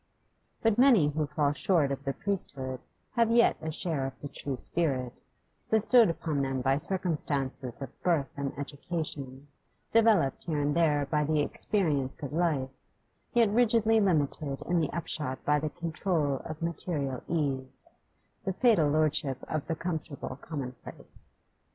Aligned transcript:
But 0.63 0.79
many 0.79 1.09
who 1.09 1.27
fall 1.27 1.53
short 1.53 1.91
of 1.91 2.03
the 2.03 2.13
priesthood 2.13 2.79
have 3.11 3.29
yet 3.29 3.55
a 3.61 3.71
share 3.71 4.07
of 4.07 4.19
the 4.19 4.29
true 4.29 4.57
spirit, 4.57 5.13
bestowed 5.69 6.09
upon 6.09 6.41
them 6.41 6.61
by 6.61 6.77
circumstances 6.77 7.83
of 7.83 8.01
birth 8.01 8.31
and 8.35 8.51
education, 8.57 9.47
developed 9.93 10.45
here 10.45 10.59
and 10.59 10.75
there 10.75 11.05
by 11.05 11.23
the 11.23 11.41
experience 11.41 12.23
of 12.23 12.33
life, 12.33 12.71
yet 13.35 13.51
rigidly 13.53 13.99
limited 13.99 14.63
in 14.63 14.79
the 14.79 14.91
upshot 14.91 15.45
by 15.45 15.59
the 15.59 15.69
control 15.69 16.37
of 16.45 16.63
material 16.63 17.21
ease, 17.27 17.87
the 18.43 18.53
fatal 18.53 18.89
lordship 18.89 19.37
of 19.47 19.67
the 19.67 19.75
comfortable 19.75 20.35
commonplace. 20.37 21.29